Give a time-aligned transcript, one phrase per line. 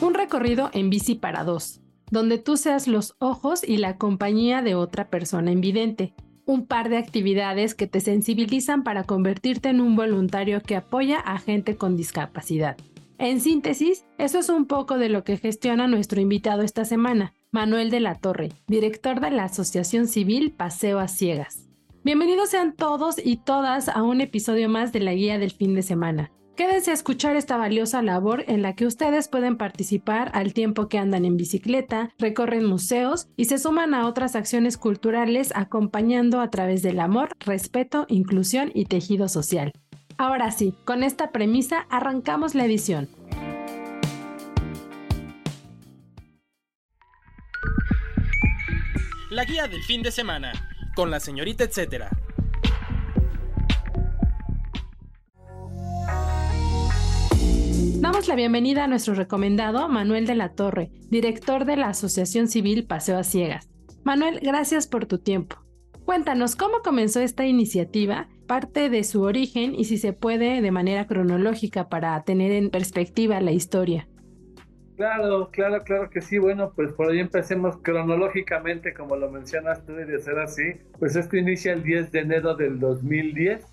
[0.00, 4.74] Un recorrido en bici para dos, donde tú seas los ojos y la compañía de
[4.74, 6.14] otra persona invidente.
[6.46, 11.38] Un par de actividades que te sensibilizan para convertirte en un voluntario que apoya a
[11.38, 12.78] gente con discapacidad.
[13.18, 17.90] En síntesis, eso es un poco de lo que gestiona nuestro invitado esta semana, Manuel
[17.90, 21.68] de la Torre, director de la Asociación Civil Paseo a Ciegas.
[22.04, 25.82] Bienvenidos sean todos y todas a un episodio más de la Guía del Fin de
[25.82, 26.32] Semana.
[26.60, 30.98] Quédense a escuchar esta valiosa labor en la que ustedes pueden participar al tiempo que
[30.98, 36.82] andan en bicicleta, recorren museos y se suman a otras acciones culturales acompañando a través
[36.82, 39.72] del amor, respeto, inclusión y tejido social.
[40.18, 43.08] Ahora sí, con esta premisa arrancamos la edición.
[49.30, 50.52] La guía del fin de semana,
[50.94, 52.10] con la señorita etcétera.
[58.10, 62.84] Damos la bienvenida a nuestro recomendado Manuel de la Torre, director de la Asociación Civil
[62.84, 63.70] Paseo a Ciegas.
[64.02, 65.58] Manuel, gracias por tu tiempo.
[66.04, 71.06] Cuéntanos cómo comenzó esta iniciativa, parte de su origen y si se puede de manera
[71.06, 74.08] cronológica para tener en perspectiva la historia.
[74.96, 76.38] Claro, claro, claro que sí.
[76.38, 80.64] Bueno, pues por ahí empecemos cronológicamente, como lo mencionas tú, de ser así.
[80.98, 83.64] Pues esto inicia el 10 de enero del 2010,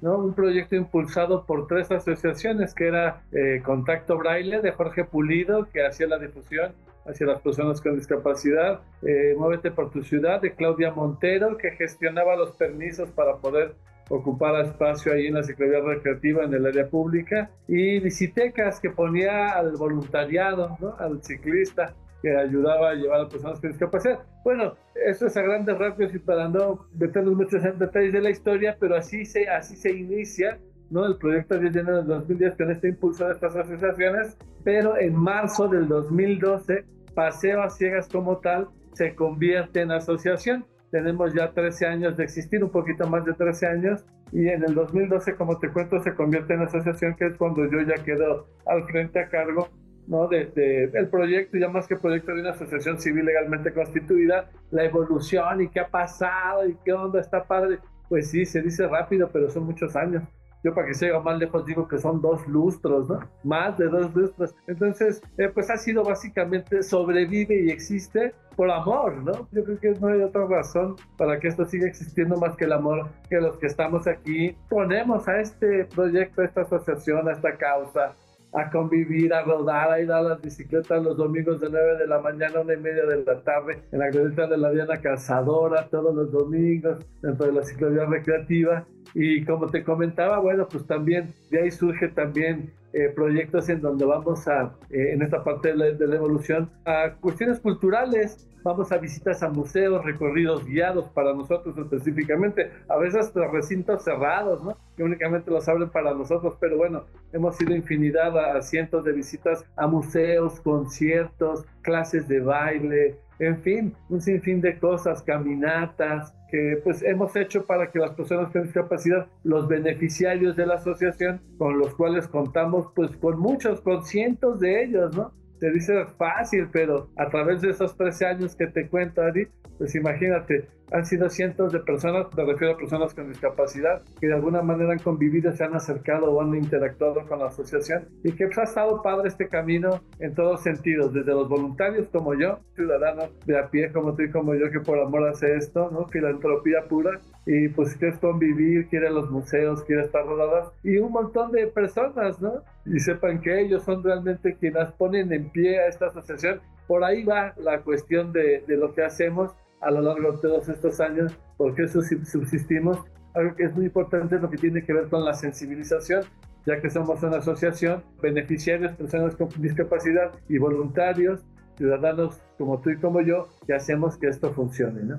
[0.00, 0.18] ¿no?
[0.18, 5.84] Un proyecto impulsado por tres asociaciones, que era eh, Contacto Braille de Jorge Pulido, que
[5.84, 6.72] hacía la difusión
[7.06, 12.36] hacia las personas con discapacidad, eh, Muévete por tu ciudad de Claudia Montero, que gestionaba
[12.36, 13.74] los permisos para poder
[14.08, 19.50] ocupar espacio ahí en la ciclovía recreativa en el área pública, y Visitecas, que ponía
[19.50, 20.94] al voluntariado, ¿no?
[20.98, 24.20] al ciclista, que ayudaba a llevar a personas con discapacidad.
[24.44, 28.30] Bueno, eso es a grandes rasgos y para no meternos muchos en detalles de la
[28.30, 30.58] historia, pero así se, así se inicia
[30.90, 31.06] ¿no?
[31.06, 35.14] El proyecto 10 de enero del 2010 con este impulso de estas asociaciones, pero en
[35.14, 36.84] marzo del 2012
[37.14, 40.64] Paseo a Ciegas como tal se convierte en asociación.
[40.90, 44.74] Tenemos ya 13 años de existir, un poquito más de 13 años, y en el
[44.74, 48.84] 2012, como te cuento, se convierte en asociación, que es cuando yo ya quedo al
[48.84, 49.68] frente a cargo
[50.06, 50.28] ¿no?
[50.28, 55.62] de, el proyecto, ya más que proyecto de una asociación civil legalmente constituida, la evolución
[55.62, 57.78] y qué ha pasado y qué onda está padre.
[58.08, 60.22] Pues sí, se dice rápido, pero son muchos años.
[60.66, 63.20] Yo para que se llega más lejos digo que son dos lustros, ¿no?
[63.44, 64.52] Más de dos lustros.
[64.66, 69.48] Entonces, eh, pues ha sido básicamente sobrevive y existe por amor, ¿no?
[69.52, 72.72] Yo creo que no hay otra razón para que esto siga existiendo más que el
[72.72, 77.56] amor que los que estamos aquí ponemos a este proyecto, a esta asociación, a esta
[77.56, 78.16] causa,
[78.56, 82.20] a convivir, a rodar, a ir a las bicicletas los domingos de 9 de la
[82.20, 85.88] mañana a una y media de la tarde en la glorieta de la Diana Cazadora
[85.90, 88.86] todos los domingos dentro de la ciclovía recreativa.
[89.12, 94.06] Y como te comentaba, bueno, pues también de ahí surge también eh, proyectos en donde
[94.06, 98.90] vamos a, eh, en esta parte de la, de la, evolución, a cuestiones culturales, vamos
[98.90, 104.78] a visitas a museos, recorridos guiados para nosotros específicamente, a veces recintos cerrados, ¿no?
[104.96, 107.04] Que únicamente los abren para nosotros, pero bueno,
[107.34, 113.60] hemos ido infinidad a, a cientos de visitas a museos, conciertos, clases de baile, en
[113.60, 118.62] fin, un sinfín de cosas, caminatas, que pues hemos hecho para que las personas con
[118.62, 124.60] discapacidad, los beneficiarios de la asociación, con los cuales contamos pues con muchos, con cientos
[124.60, 125.32] de ellos, ¿no?
[125.58, 129.48] Se dice fácil, pero a través de esos 13 años que te cuento, Ari,
[129.78, 134.34] pues imagínate, han sido cientos de personas, me refiero a personas con discapacidad, que de
[134.34, 138.46] alguna manera han convivido, se han acercado o han interactuado con la asociación y que
[138.46, 143.30] pues, ha estado padre este camino en todos sentidos, desde los voluntarios como yo, ciudadanos
[143.46, 146.06] de a pie como tú y como yo, que por amor hace esto, ¿no?
[146.06, 151.52] Filantropía pura y pues quiere convivir, quiere los museos, quiere estar rodadas y un montón
[151.52, 152.62] de personas, ¿no?
[152.84, 156.60] Y sepan que ellos son realmente quienes ponen en pie a esta asociación.
[156.86, 160.68] Por ahí va la cuestión de, de lo que hacemos a lo largo de todos
[160.68, 162.98] estos años, porque subsistimos.
[163.34, 166.22] Algo que es muy importante es lo que tiene que ver con la sensibilización,
[166.64, 171.44] ya que somos una asociación, beneficiarios, personas con discapacidad y voluntarios,
[171.76, 175.18] ciudadanos como tú y como yo, que hacemos que esto funcione, ¿no?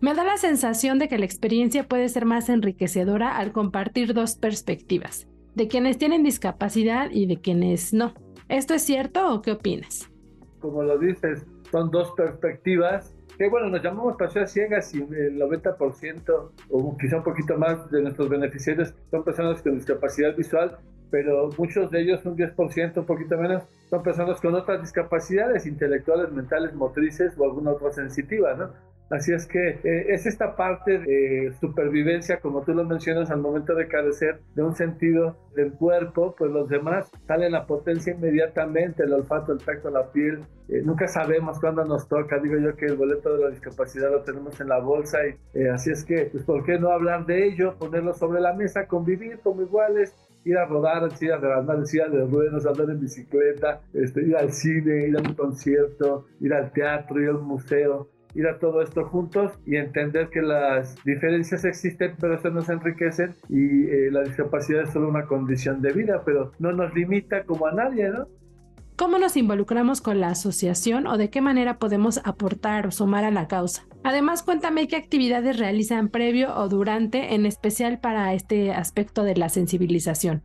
[0.00, 4.36] Me da la sensación de que la experiencia puede ser más enriquecedora al compartir dos
[4.36, 5.28] perspectivas.
[5.54, 8.14] de quienes tienen discapacidad y de quienes no.
[8.48, 10.10] ¿Esto es cierto o qué opinas?
[10.60, 16.50] Como lo dices, son dos perspectivas que bueno, nos llamamos personas ciegas y el 90%
[16.70, 20.78] o quizá un poquito más de nuestros beneficiarios son personas con discapacidad visual,
[21.10, 26.32] pero muchos de ellos, un 10%, un poquito menos, son personas con otras discapacidades intelectuales,
[26.32, 28.70] mentales, motrices o alguna otra sensitiva, ¿no?
[29.12, 33.74] Así es que eh, es esta parte de supervivencia, como tú lo mencionas, al momento
[33.74, 39.12] de carecer de un sentido del cuerpo, pues los demás salen a potencia inmediatamente, el
[39.12, 40.40] olfato, el tacto, la piel.
[40.70, 42.38] Eh, nunca sabemos cuándo nos toca.
[42.38, 45.68] Digo yo que el boleto de la discapacidad lo tenemos en la bolsa y eh,
[45.68, 47.76] así es que, pues, ¿por qué no hablar de ello?
[47.78, 50.14] Ponerlo sobre la mesa, convivir como iguales,
[50.46, 54.22] ir a rodar en silla de andar en silla de ruedas, andar en bicicleta, este,
[54.22, 58.58] ir al cine, ir a un concierto, ir al teatro, ir al museo ir a
[58.58, 64.10] todo esto juntos y entender que las diferencias existen, pero eso nos enriquecen y eh,
[64.10, 68.08] la discapacidad es solo una condición de vida, pero no nos limita como a nadie,
[68.08, 68.26] ¿no?
[68.96, 73.30] ¿Cómo nos involucramos con la asociación o de qué manera podemos aportar o sumar a
[73.30, 73.84] la causa?
[74.04, 79.48] Además, cuéntame qué actividades realizan previo o durante, en especial para este aspecto de la
[79.48, 80.42] sensibilización.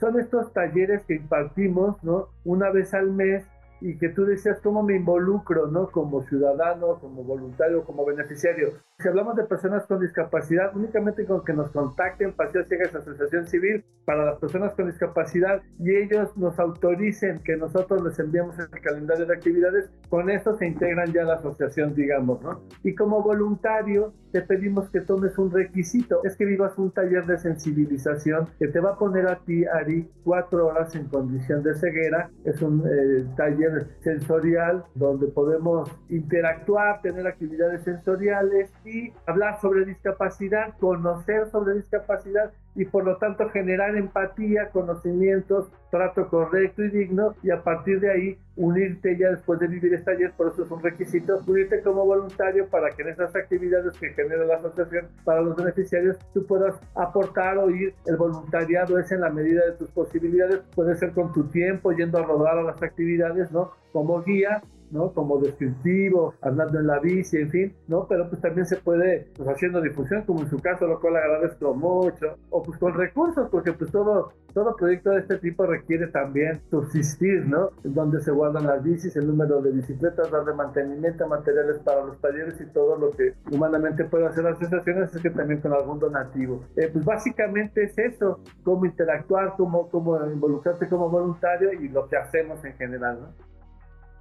[0.00, 2.28] Son estos talleres que impartimos, ¿no?
[2.44, 3.44] Una vez al mes
[3.84, 5.90] y que tú decías cómo me involucro, ¿no?
[5.90, 8.78] Como ciudadano, como voluntario, como beneficiario.
[8.98, 13.84] Si hablamos de personas con discapacidad, únicamente con que nos contacten Paseo Ciegas Asociación Civil
[14.06, 19.26] para las personas con discapacidad y ellos nos autoricen que nosotros les enviemos el calendario
[19.26, 22.62] de actividades, con eso se integran ya a la asociación, digamos, ¿no?
[22.84, 27.38] Y como voluntario, te pedimos que tomes un requisito, es que vivas un taller de
[27.38, 32.30] sensibilización que te va a poner a ti, Ari, cuatro horas en condición de ceguera.
[32.44, 40.76] Es un eh, taller sensorial donde podemos interactuar, tener actividades sensoriales y hablar sobre discapacidad,
[40.78, 47.50] conocer sobre discapacidad y por lo tanto generar empatía, conocimientos, trato correcto y digno y
[47.50, 50.82] a partir de ahí unirte ya después de vivir este taller, por eso es un
[50.82, 55.56] requisito, unirte como voluntario para que en esas actividades que genera la asociación para los
[55.56, 60.60] beneficiarios tú puedas aportar o ir, el voluntariado es en la medida de tus posibilidades,
[60.74, 63.72] puede ser con tu tiempo, yendo a rodar a las actividades, ¿no?
[63.92, 64.62] Como guía
[64.94, 65.12] ¿no?
[65.12, 68.06] Como descriptivo, andando en la bici, en fin, ¿no?
[68.08, 71.74] Pero pues también se puede, pues haciendo difusión, como en su caso, lo cual agradezco
[71.74, 76.60] mucho, o pues con recursos, porque pues todo, todo proyecto de este tipo requiere también
[76.70, 77.70] subsistir, ¿no?
[77.82, 82.60] Donde se guardan las bicis, el número de bicicletas, darle mantenimiento, materiales para los talleres
[82.60, 86.62] y todo lo que humanamente puede hacer las asociaciones, es que también con algún donativo.
[86.76, 92.16] Eh, pues básicamente es eso, cómo interactuar, cómo, cómo involucrarte como voluntario y lo que
[92.16, 93.53] hacemos en general, ¿no?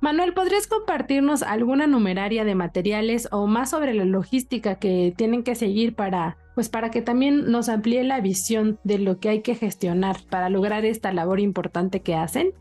[0.03, 5.55] Manuel, ¿podrías compartirnos alguna numeraria de materiales o más sobre la logística que tienen que
[5.55, 9.55] seguir para, pues para que también nos amplíe la visión de lo que hay que
[9.55, 12.51] gestionar para lograr esta labor importante que hacen?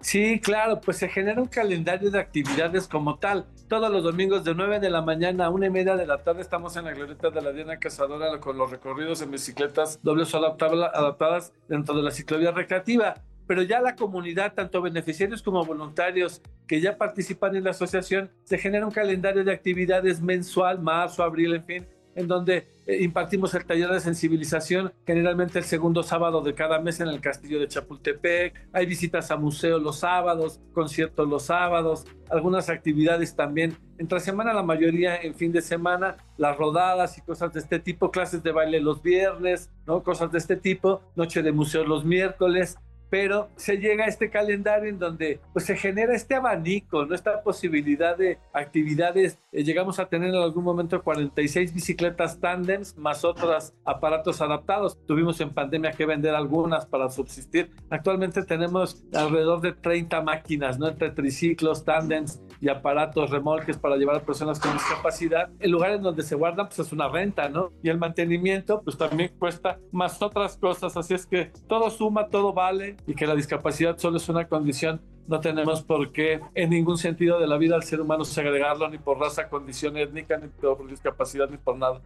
[0.00, 3.44] Sí, claro, pues se genera un calendario de actividades como tal.
[3.68, 6.40] Todos los domingos de 9 de la mañana a 1 y media de la tarde
[6.40, 11.52] estamos en la glorieta de la Diana Cazadora con los recorridos en bicicletas dobles adaptadas
[11.68, 13.16] dentro de la ciclovía recreativa
[13.48, 18.58] pero ya la comunidad, tanto beneficiarios como voluntarios que ya participan en la asociación, se
[18.58, 23.64] genera un calendario de actividades mensual, marzo, abril, en fin, en donde eh, impartimos el
[23.64, 28.68] taller de sensibilización, generalmente el segundo sábado de cada mes en el castillo de Chapultepec.
[28.72, 33.78] Hay visitas a museos los sábados, conciertos los sábados, algunas actividades también.
[33.96, 38.10] Entre semana, la mayoría en fin de semana, las rodadas y cosas de este tipo,
[38.10, 40.02] clases de baile los viernes, ¿no?
[40.02, 42.76] Cosas de este tipo, noche de museos los miércoles
[43.10, 47.14] pero se llega a este calendario en donde pues, se genera este abanico, ¿no?
[47.14, 49.38] esta posibilidad de actividades.
[49.52, 54.98] Eh, llegamos a tener en algún momento 46 bicicletas tandems más otros aparatos adaptados.
[55.06, 57.70] Tuvimos en pandemia que vender algunas para subsistir.
[57.90, 60.88] Actualmente tenemos alrededor de 30 máquinas, ¿no?
[60.88, 65.50] entre triciclos, tandems y aparatos remolques para llevar a personas con discapacidad.
[65.60, 67.70] El lugar en donde se guardan pues es una renta, ¿no?
[67.82, 72.52] Y el mantenimiento pues también cuesta más otras cosas, así es que todo suma, todo
[72.52, 76.96] vale y que la discapacidad solo es una condición no tenemos por qué en ningún
[76.96, 80.88] sentido de la vida al ser humano segregarlo ni por raza, condición étnica, ni por
[80.88, 82.00] discapacidad, ni por nada.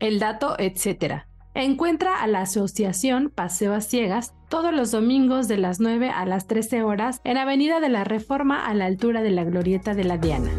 [0.00, 1.28] El dato, etcétera.
[1.54, 6.46] Encuentra a la asociación Paseo a Ciegas todos los domingos de las 9 a las
[6.46, 10.18] 13 horas en Avenida de la Reforma a la altura de la Glorieta de la
[10.18, 10.50] Diana.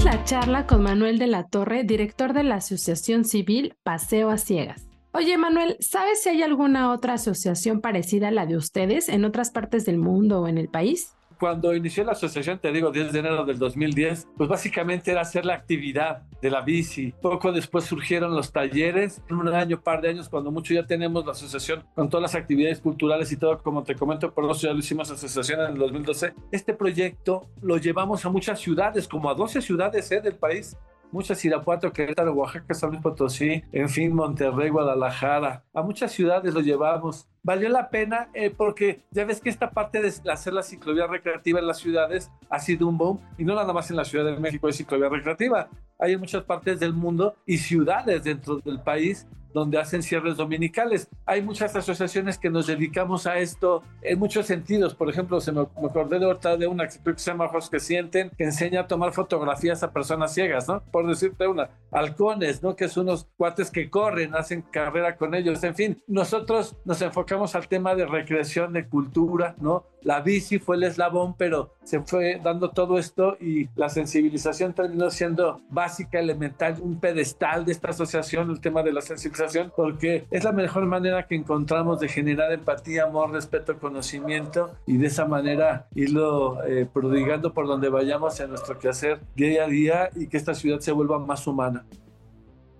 [0.00, 4.88] La charla con Manuel de la Torre, director de la Asociación Civil Paseo a Ciegas.
[5.12, 9.50] Oye, Manuel, ¿sabes si hay alguna otra asociación parecida a la de ustedes en otras
[9.50, 11.12] partes del mundo o en el país?
[11.42, 15.44] Cuando inició la asociación, te digo, 10 de enero del 2010, pues básicamente era hacer
[15.44, 17.12] la actividad de la bici.
[17.20, 19.20] Poco después surgieron los talleres.
[19.28, 22.78] Un año, par de años, cuando mucho ya tenemos la asociación con todas las actividades
[22.78, 26.32] culturales y todo, como te comento, por eso ya lo hicimos asociación en el 2012.
[26.52, 30.20] Este proyecto lo llevamos a muchas ciudades, como a 12 ciudades ¿eh?
[30.20, 30.76] del país
[31.12, 35.64] muchas Irapuato, Querétaro, Oaxaca, San Luis Potosí, en fin, Monterrey, Guadalajara.
[35.72, 37.28] A muchas ciudades lo llevamos.
[37.42, 41.60] Valió la pena eh, porque ya ves que esta parte de hacer la ciclovía recreativa
[41.60, 44.38] en las ciudades ha sido un boom y no nada más en la Ciudad de
[44.38, 45.68] México hay ciclovía recreativa.
[45.98, 51.08] Hay en muchas partes del mundo y ciudades dentro del país donde hacen cierres dominicales.
[51.26, 54.94] Hay muchas asociaciones que nos dedicamos a esto en muchos sentidos.
[54.94, 58.44] Por ejemplo, se me, acordé de ahorita de una que se llama que Sienten, que
[58.44, 60.82] enseña a tomar fotografías a personas ciegas, ¿no?
[60.90, 62.76] Por decirte una, halcones, ¿no?
[62.76, 65.62] Que son unos cuates que corren, hacen carrera con ellos.
[65.64, 69.84] En fin, nosotros nos enfocamos al tema de recreación, de cultura, ¿no?
[70.02, 75.10] La bici fue el eslabón, pero se fue dando todo esto y la sensibilización terminó
[75.10, 80.44] siendo básica, elemental, un pedestal de esta asociación, el tema de la sensibilización, porque es
[80.44, 85.86] la mejor manera que encontramos de generar empatía, amor, respeto, conocimiento y de esa manera
[85.94, 90.54] irlo eh, prodigando por donde vayamos en nuestro quehacer día a día y que esta
[90.54, 91.84] ciudad se vuelva más humana.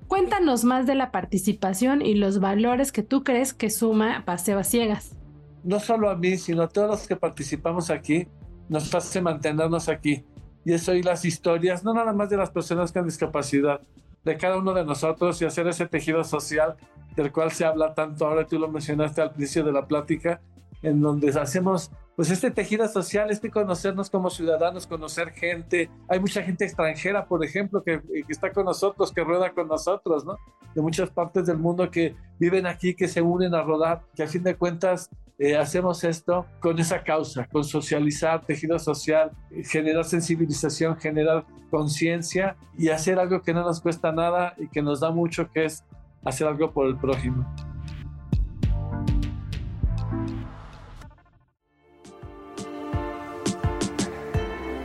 [0.07, 4.65] Cuéntanos más de la participación y los valores que tú crees que suma Paseo a
[4.65, 5.17] Ciegas.
[5.65, 8.27] No solo a mí, sino a todos los que participamos aquí,
[8.69, 10.25] nos hace mantenernos aquí.
[10.64, 13.81] Y es oír las historias, no nada más de las personas con discapacidad,
[14.25, 16.76] de cada uno de nosotros y hacer ese tejido social
[17.16, 20.40] del cual se habla tanto ahora, tú lo mencionaste al principio de la plática,
[20.83, 25.88] en donde hacemos pues este tejido social, este conocernos como ciudadanos, conocer gente.
[26.09, 30.25] Hay mucha gente extranjera, por ejemplo, que, que, está con nosotros, que rueda con nosotros,
[30.25, 30.37] ¿no?
[30.75, 34.26] De muchas partes del mundo que viven aquí, que se unen a rodar, que a
[34.26, 35.09] fin de cuentas
[35.45, 39.33] eh, hacemos esto con esa causa, con socializar, tejido social,
[39.65, 45.01] generar sensibilización, generar conciencia y hacer algo que no nos cuesta nada y que nos
[45.01, 45.85] da mucho, que es
[46.25, 47.45] hacer algo por el prójimo.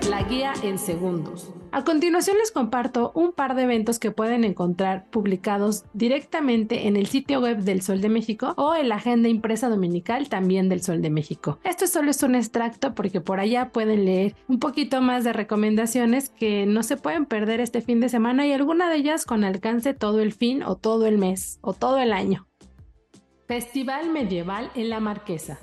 [0.10, 1.54] La guía en segundos.
[1.72, 7.08] A continuación les comparto un par de eventos que pueden encontrar publicados directamente en el
[7.08, 11.02] sitio web del Sol de México o en la agenda impresa dominical también del Sol
[11.02, 11.60] de México.
[11.64, 16.30] Esto solo es un extracto porque por allá pueden leer un poquito más de recomendaciones
[16.30, 19.94] que no se pueden perder este fin de semana y alguna de ellas con alcance
[19.94, 22.48] todo el fin o todo el mes o todo el año.
[23.48, 25.60] Festival Medieval en la Marquesa.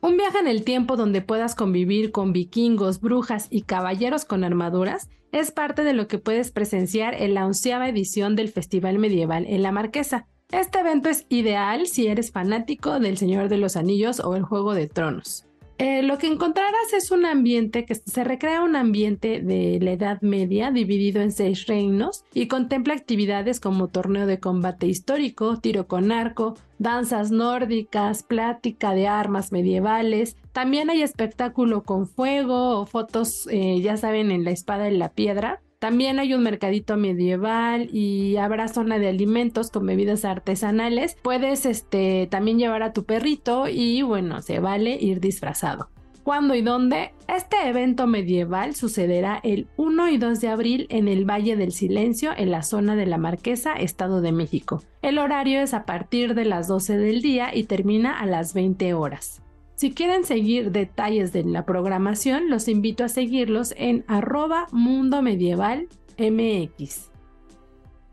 [0.00, 5.08] Un viaje en el tiempo donde puedas convivir con vikingos, brujas y caballeros con armaduras
[5.34, 9.64] es parte de lo que puedes presenciar en la onceava edición del Festival Medieval en
[9.64, 10.28] la Marquesa.
[10.52, 14.74] Este evento es ideal si eres fanático del Señor de los Anillos o el Juego
[14.74, 15.44] de Tronos.
[15.78, 20.20] Eh, lo que encontrarás es un ambiente que se recrea un ambiente de la Edad
[20.22, 26.12] Media dividido en seis reinos y contempla actividades como torneo de combate histórico, tiro con
[26.12, 30.36] arco, danzas nórdicas, plática de armas medievales.
[30.52, 35.08] También hay espectáculo con fuego o fotos, eh, ya saben, en la espada y la
[35.08, 35.60] piedra.
[35.84, 41.18] También hay un mercadito medieval y habrá zona de alimentos con bebidas artesanales.
[41.20, 45.90] Puedes este, también llevar a tu perrito y bueno, se vale ir disfrazado.
[46.22, 47.12] ¿Cuándo y dónde?
[47.28, 52.32] Este evento medieval sucederá el 1 y 2 de abril en el Valle del Silencio,
[52.34, 54.82] en la zona de la Marquesa, Estado de México.
[55.02, 58.94] El horario es a partir de las 12 del día y termina a las 20
[58.94, 59.43] horas.
[59.76, 65.88] Si quieren seguir detalles de la programación, los invito a seguirlos en arroba mundo medieval
[66.16, 67.10] mx.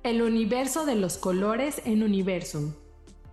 [0.02, 2.74] El universo de los colores en Universum.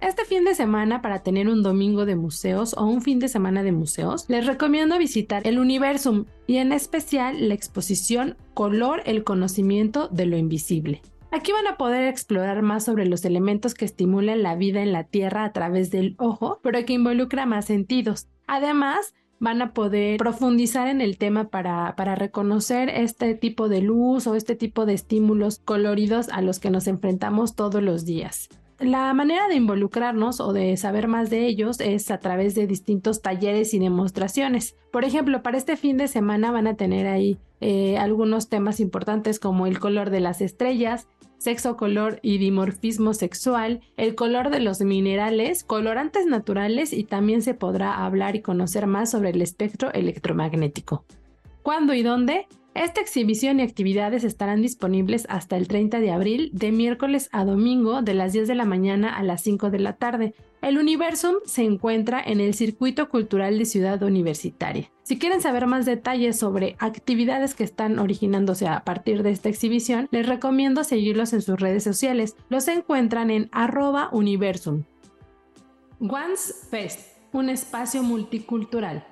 [0.02, 3.62] Este fin de semana, para tener un domingo de museos o un fin de semana
[3.62, 10.06] de museos, les recomiendo visitar el Universum y en especial la exposición Color, el conocimiento
[10.08, 11.00] de lo invisible.
[11.30, 15.04] Aquí van a poder explorar más sobre los elementos que estimulan la vida en la
[15.04, 18.28] Tierra a través del ojo, pero que involucra más sentidos.
[18.46, 24.26] Además, van a poder profundizar en el tema para, para, reconocer este tipo de luz
[24.26, 28.48] o este tipo de estímulos coloridos a los que nos enfrentamos todos los días.
[28.78, 33.22] La manera de involucrarnos o de saber más de ellos es a través de distintos
[33.22, 34.76] talleres y demostraciones.
[34.92, 39.40] Por ejemplo, para este fin de semana van a tener ahí eh, algunos temas importantes
[39.40, 41.08] como el color de las estrellas,
[41.38, 47.54] sexo, color y dimorfismo sexual, el color de los minerales, colorantes naturales y también se
[47.54, 51.04] podrá hablar y conocer más sobre el espectro electromagnético.
[51.62, 52.46] ¿Cuándo y dónde?
[52.74, 58.02] Esta exhibición y actividades estarán disponibles hasta el 30 de abril, de miércoles a domingo,
[58.02, 60.34] de las 10 de la mañana a las 5 de la tarde.
[60.60, 64.90] El Universum se encuentra en el Circuito Cultural de Ciudad Universitaria.
[65.04, 70.08] Si quieren saber más detalles sobre actividades que están originándose a partir de esta exhibición,
[70.10, 72.36] les recomiendo seguirlos en sus redes sociales.
[72.48, 74.82] Los encuentran en arroba universum.
[76.00, 77.00] Once Fest,
[77.32, 79.06] un espacio multicultural.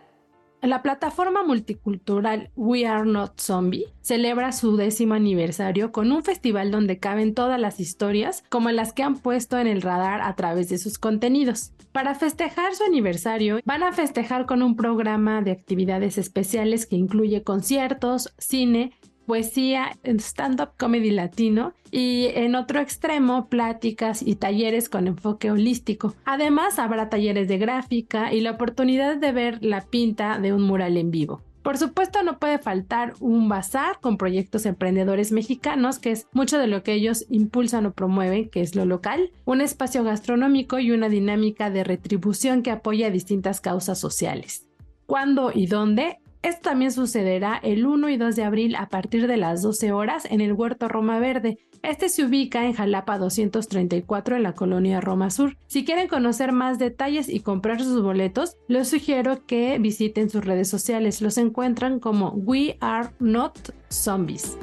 [0.66, 6.98] La plataforma multicultural We Are Not Zombie celebra su décimo aniversario con un festival donde
[6.98, 10.78] caben todas las historias como las que han puesto en el radar a través de
[10.78, 11.70] sus contenidos.
[11.92, 17.44] Para festejar su aniversario, van a festejar con un programa de actividades especiales que incluye
[17.44, 18.92] conciertos, cine,
[19.26, 26.14] poesía, stand-up comedy latino y en otro extremo pláticas y talleres con enfoque holístico.
[26.24, 30.96] Además habrá talleres de gráfica y la oportunidad de ver la pinta de un mural
[30.96, 31.42] en vivo.
[31.66, 36.68] Por supuesto no puede faltar un bazar con proyectos emprendedores mexicanos, que es mucho de
[36.68, 41.08] lo que ellos impulsan o promueven, que es lo local, un espacio gastronómico y una
[41.08, 44.68] dinámica de retribución que apoya distintas causas sociales.
[45.06, 46.18] ¿Cuándo y dónde?
[46.42, 50.24] Esto también sucederá el 1 y 2 de abril a partir de las 12 horas
[50.26, 51.58] en el Huerto Roma Verde.
[51.82, 55.56] Este se ubica en Jalapa 234 en la colonia Roma Sur.
[55.66, 60.68] Si quieren conocer más detalles y comprar sus boletos, les sugiero que visiten sus redes
[60.68, 61.22] sociales.
[61.22, 64.56] Los encuentran como We Are Not Zombies.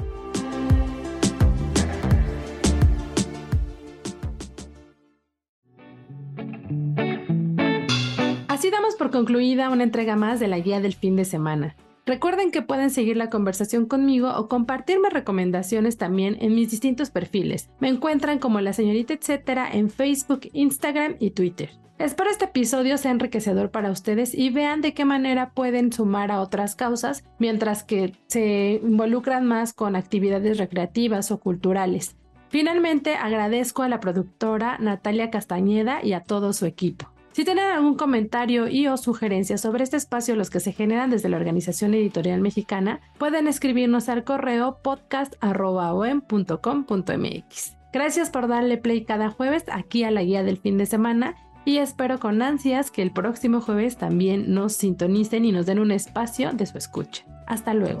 [8.64, 11.76] Así damos por concluida una entrega más de la guía del fin de semana.
[12.06, 17.68] Recuerden que pueden seguir la conversación conmigo o compartirme recomendaciones también en mis distintos perfiles.
[17.78, 21.72] Me encuentran como la señorita etcétera en Facebook, Instagram y Twitter.
[21.98, 26.40] Espero este episodio sea enriquecedor para ustedes y vean de qué manera pueden sumar a
[26.40, 32.16] otras causas mientras que se involucran más con actividades recreativas o culturales.
[32.48, 37.13] Finalmente agradezco a la productora Natalia Castañeda y a todo su equipo.
[37.34, 41.28] Si tienen algún comentario y o sugerencia sobre este espacio, los que se generan desde
[41.28, 47.76] la Organización Editorial Mexicana, pueden escribirnos al correo podcast.com.mx.
[47.92, 51.78] Gracias por darle play cada jueves aquí a la guía del fin de semana y
[51.78, 56.52] espero con ansias que el próximo jueves también nos sintonicen y nos den un espacio
[56.52, 57.24] de su escucha.
[57.48, 58.00] Hasta luego.